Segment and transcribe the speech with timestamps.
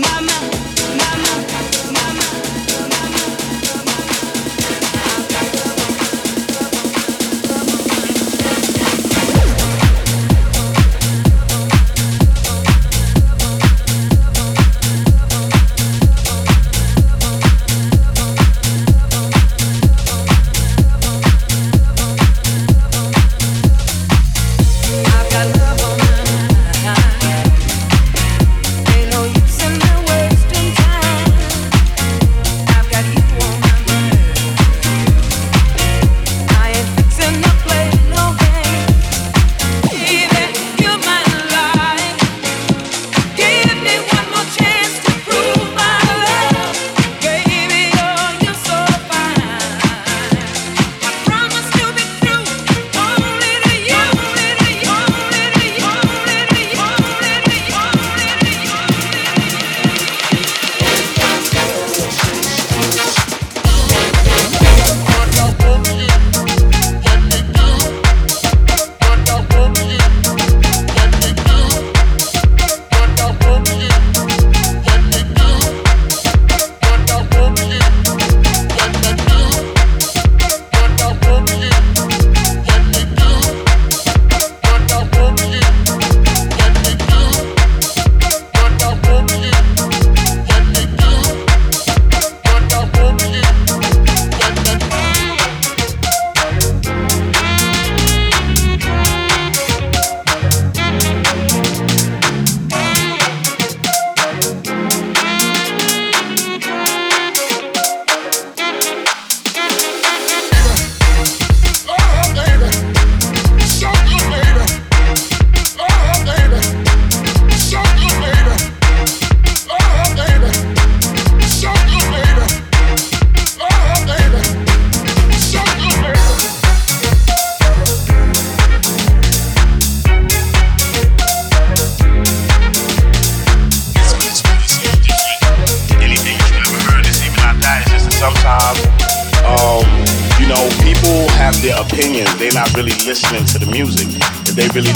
[0.00, 0.39] my mind.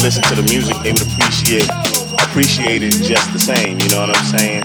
[0.04, 1.64] listen to the music, they would appreciate
[2.28, 3.80] appreciate it just the same.
[3.80, 4.62] You know what I'm saying?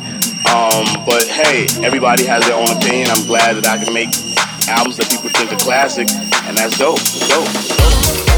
[0.51, 3.07] Um, but hey, everybody has their own opinion.
[3.09, 4.09] I'm glad that I can make
[4.67, 6.09] albums that people think are classic,
[6.43, 6.99] and that's dope.
[7.29, 7.47] Dope.
[7.47, 8.28] Dope.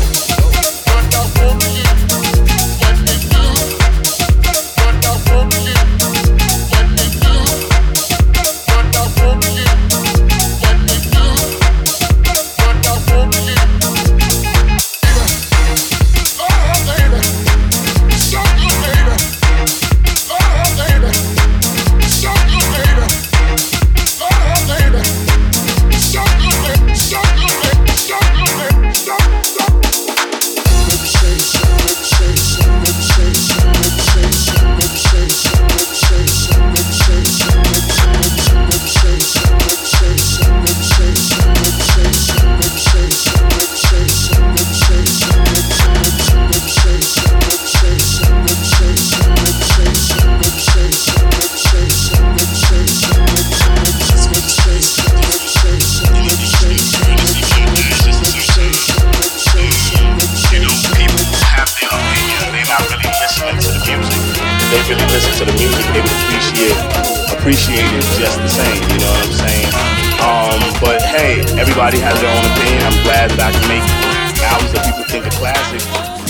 [71.72, 72.82] everybody has their own opinion.
[72.84, 76.21] I'm glad that I can make albums that people think are classics.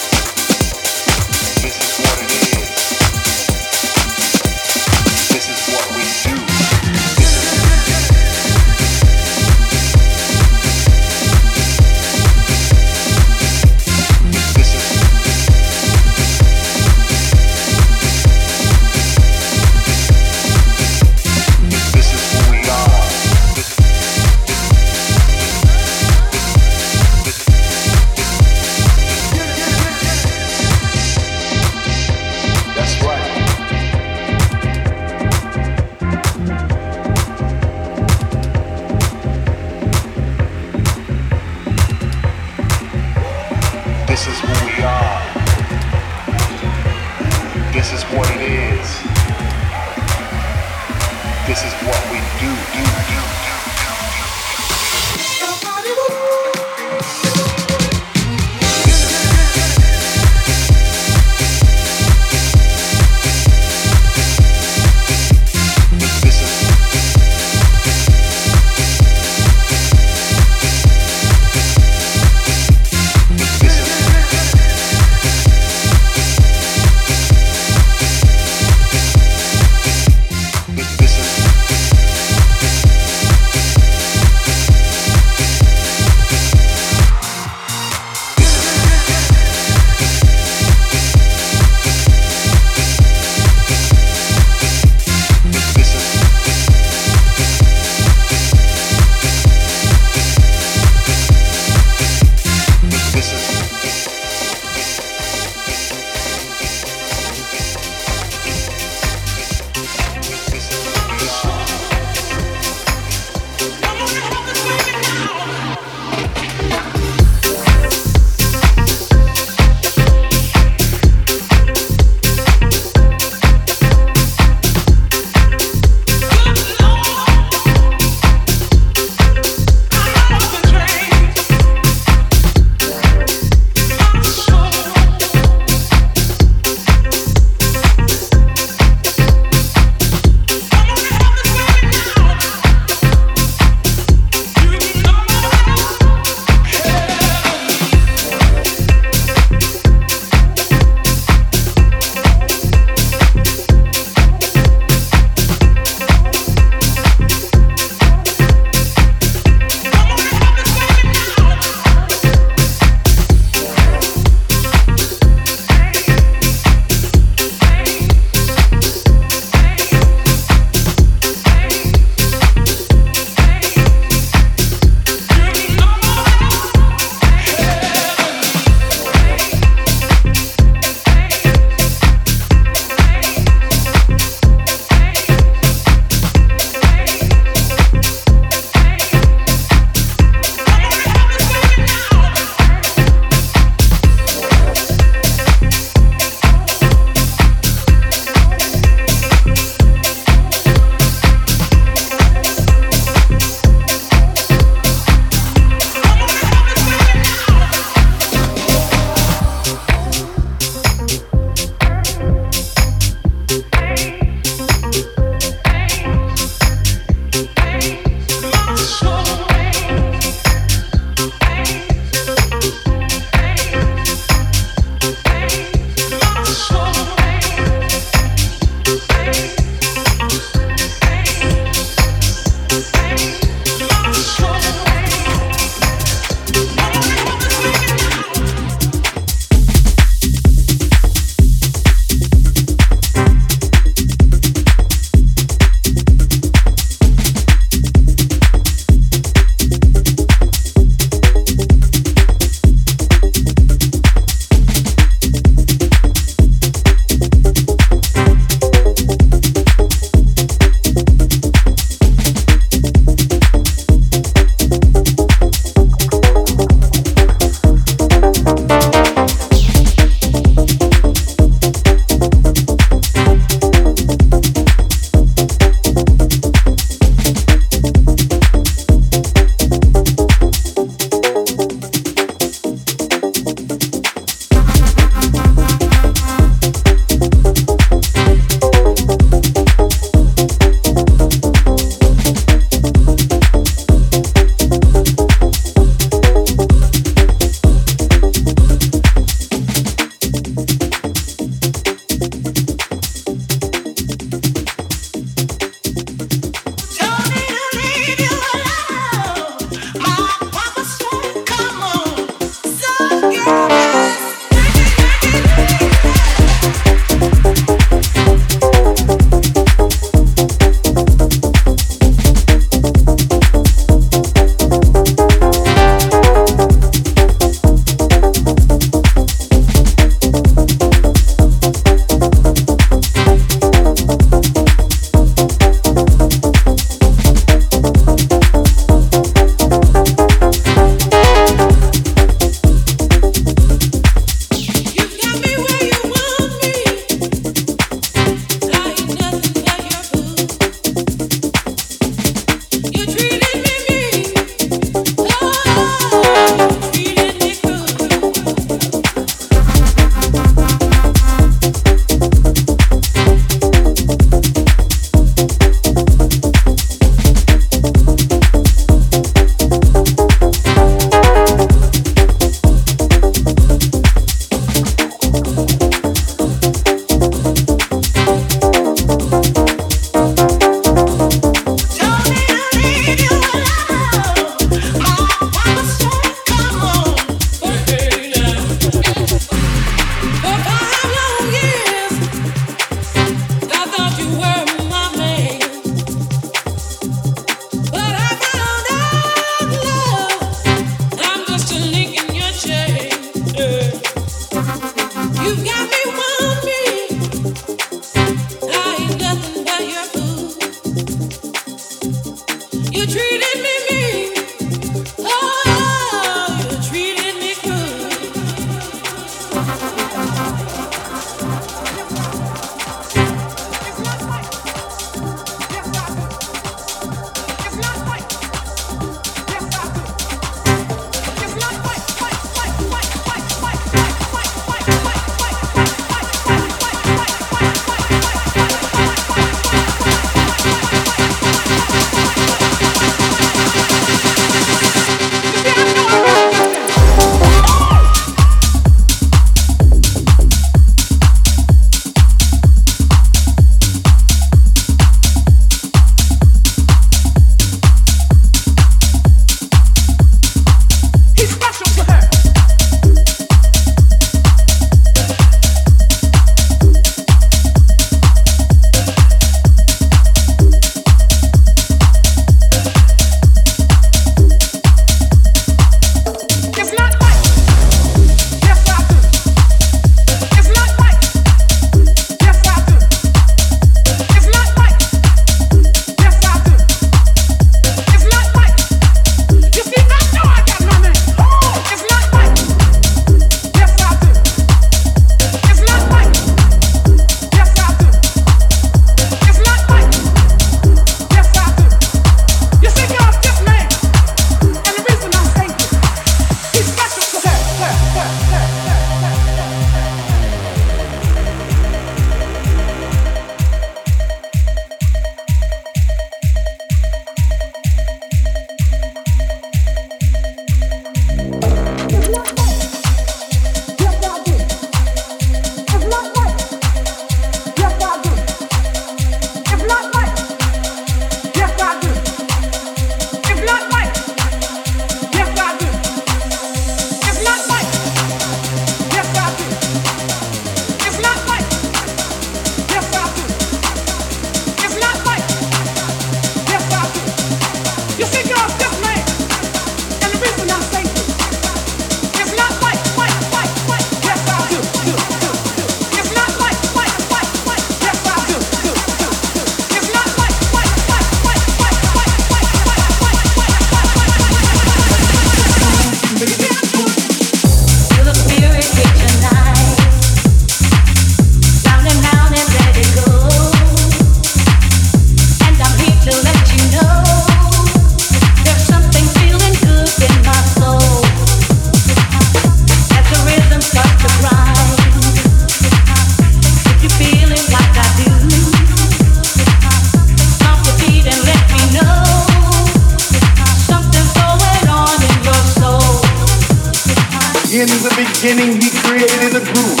[598.48, 600.00] Beginning, he created a groove.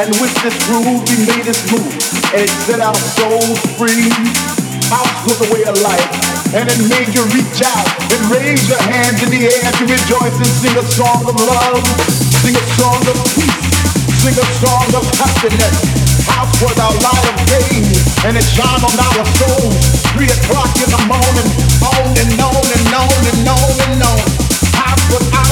[0.00, 1.92] And with this groove, he made us move.
[2.32, 4.08] And it set our souls free.
[4.88, 6.08] House was a way of life.
[6.56, 10.36] And it made you reach out and raise your hands in the air to rejoice
[10.40, 11.84] and sing a song of love.
[12.40, 13.60] Sing a song of peace.
[14.24, 15.76] Sing a song of happiness.
[16.32, 17.76] House was our light of day.
[18.24, 19.76] And it shone on our souls.
[20.16, 21.48] Three o'clock in the morning.
[21.84, 24.24] On and on and on and on and on.
[24.80, 25.51] House was our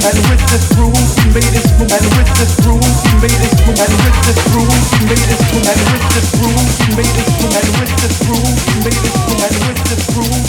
[0.00, 0.96] And with this groove,
[1.34, 1.92] made move.
[1.92, 2.80] And with this groove,
[3.20, 3.76] made move.
[3.76, 4.72] And with this groove,
[5.04, 5.68] made move.
[5.68, 6.56] And with this groove,
[6.96, 7.52] made move.
[7.52, 8.48] And with this groove,
[8.80, 9.36] made move.
[9.40, 10.40] And with this groove,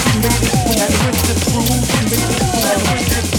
[2.09, 3.30] made move.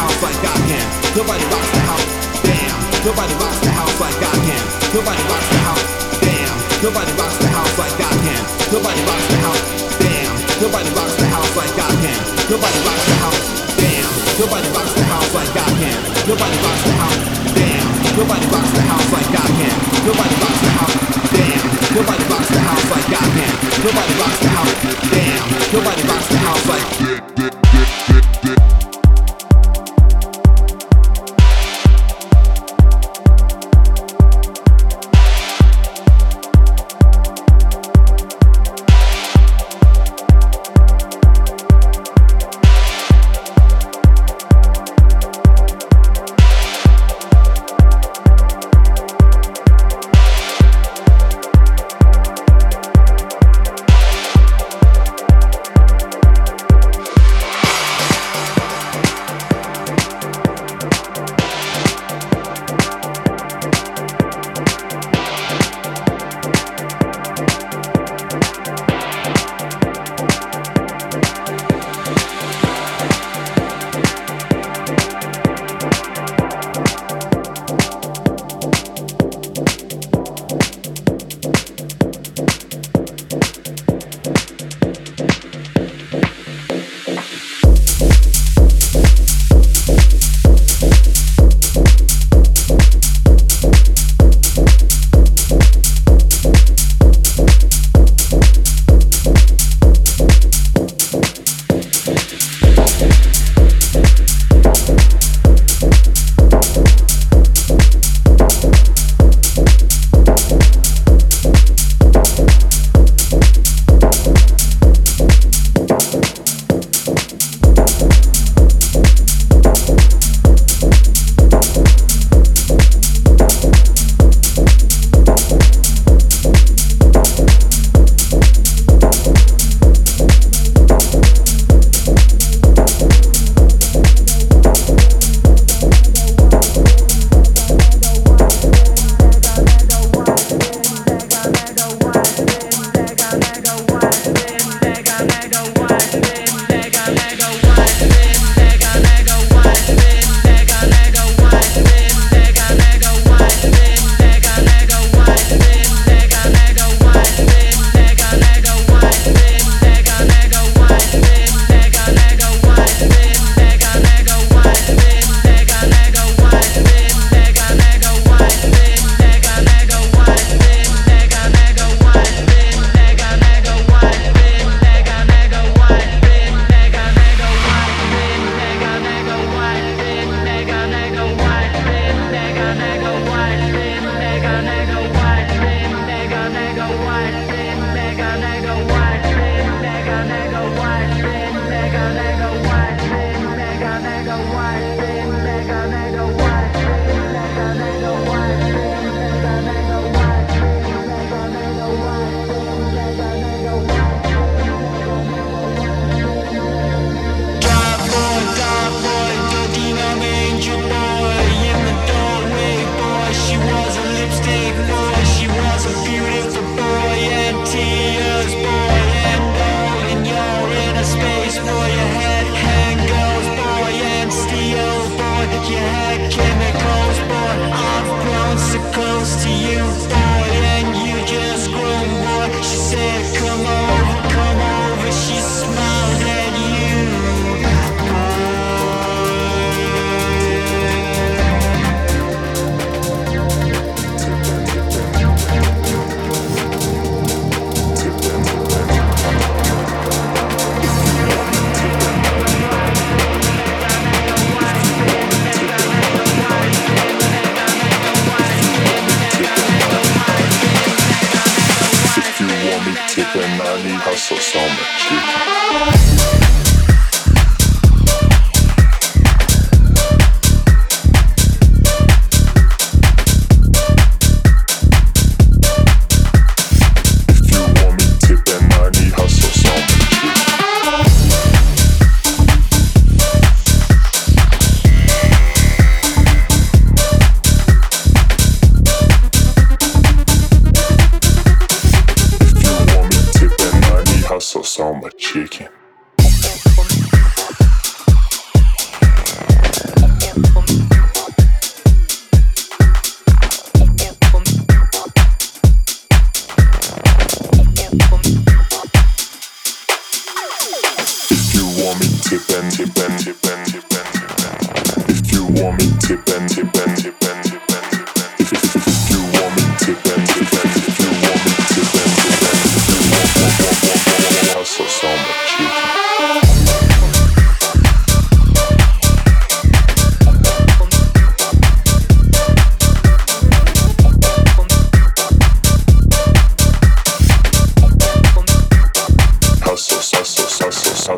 [0.00, 0.86] House like I can.
[1.12, 2.08] Nobody rocks the house.
[2.40, 2.76] Damn.
[3.04, 4.62] Nobody rocks the house like I can.
[4.96, 5.84] Nobody rocks the house.
[6.24, 6.56] Damn.
[6.80, 8.40] Nobody rocks the house like I can.
[8.72, 9.62] Nobody rocks the house.
[10.00, 10.32] Damn.
[10.60, 12.20] Nobody rocks the house like I can.
[12.48, 13.44] Nobody rocks the house.
[13.76, 14.08] Damn.
[14.40, 15.98] Nobody rocks the house like I can.
[16.24, 17.20] Nobody rocks the house.
[17.52, 17.84] Damn.
[18.16, 19.76] Nobody rocks the house like I can.
[20.08, 20.96] Nobody rocks the house.
[21.36, 21.66] Damn.
[21.92, 23.52] Nobody rocks the house like I can.
[23.84, 24.74] Nobody rocks the house.
[25.12, 25.44] Damn.
[25.76, 27.59] Nobody rocks the house like.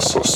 [0.02, 0.34] versos.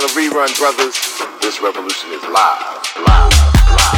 [0.00, 0.94] Not a rerun, brothers.
[1.40, 3.32] This revolution is live, live,
[3.70, 3.95] live,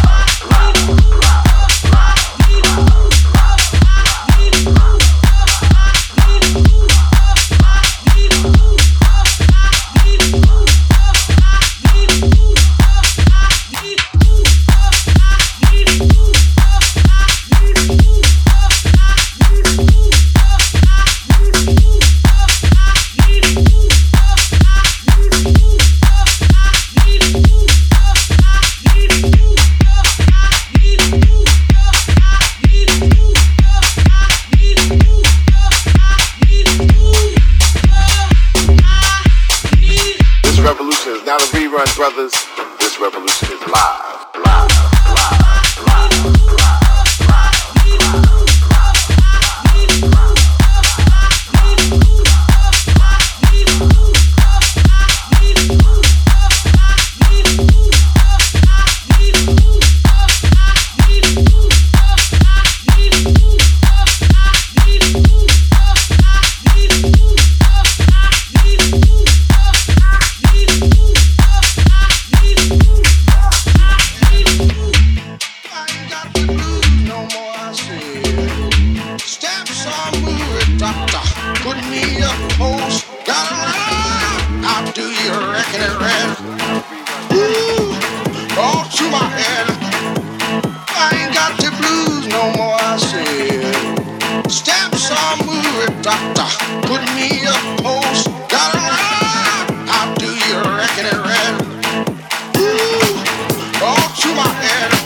[104.60, 104.97] and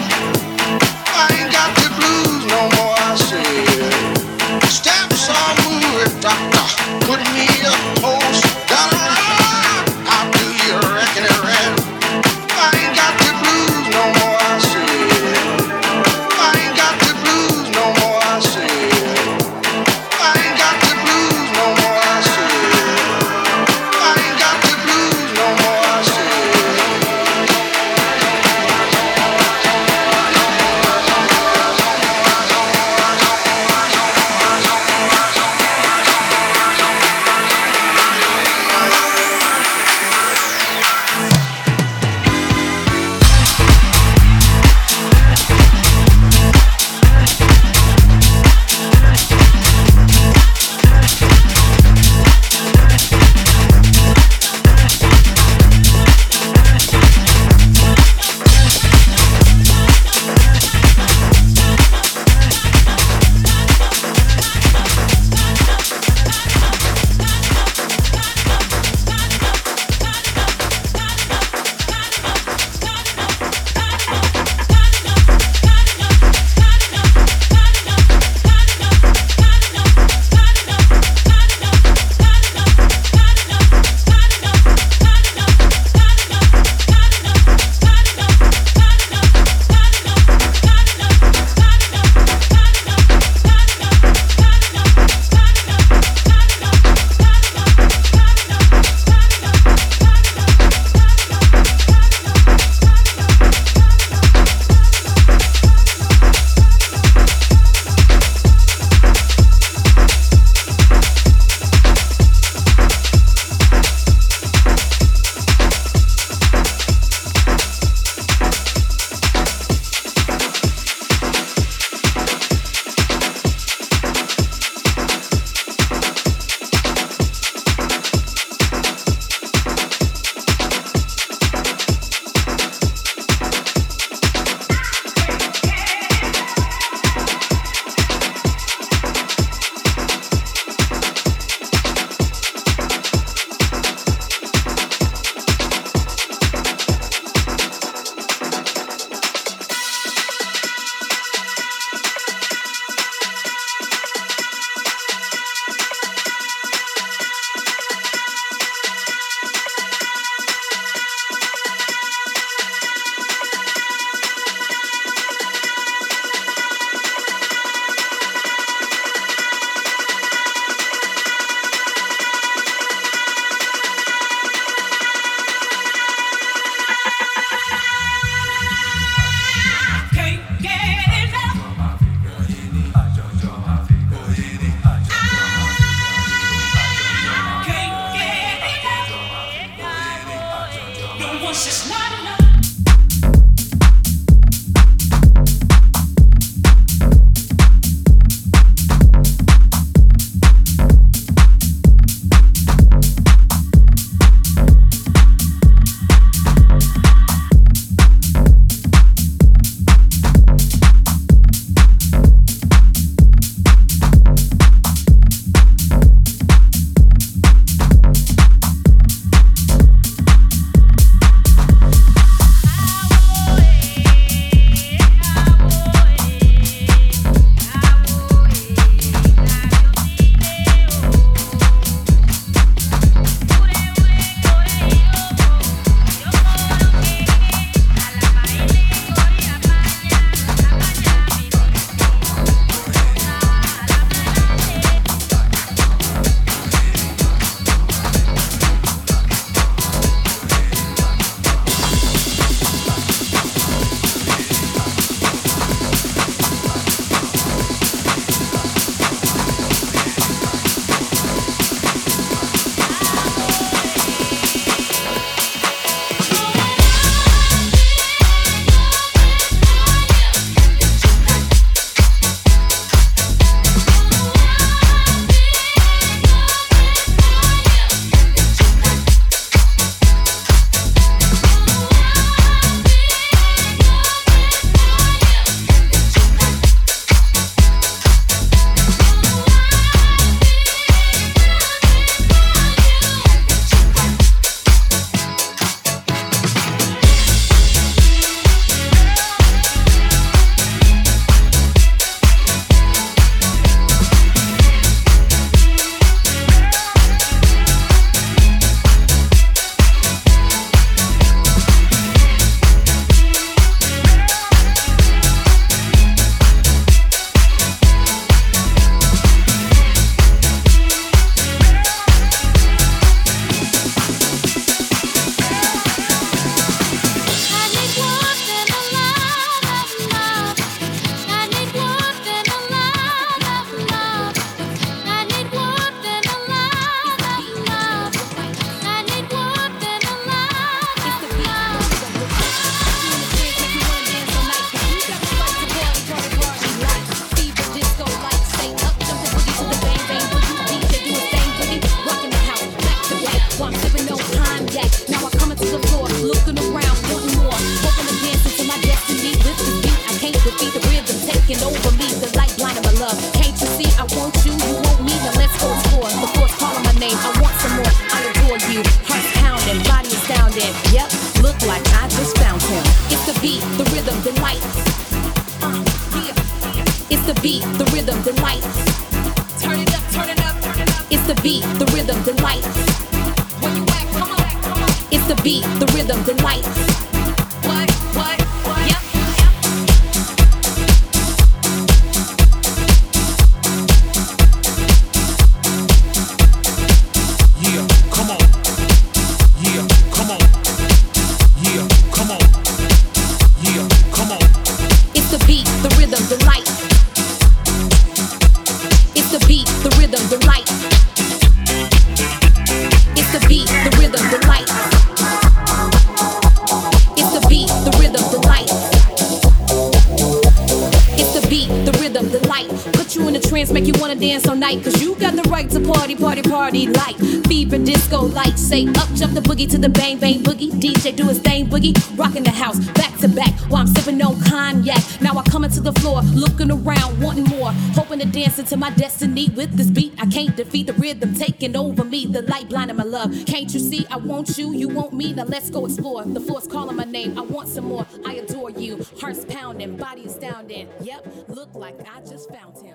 [440.32, 443.30] Can't defeat the rhythm taking over me, the light blind of my love.
[443.46, 445.34] Can't you see I want you, you want me?
[445.34, 446.24] Now let's go explore.
[446.24, 447.38] The floor's calling my name.
[447.38, 448.06] I want some more.
[448.24, 449.04] I adore you.
[449.20, 450.88] Hearts pounding, body astounding.
[451.02, 452.91] Yep, look like I just found him.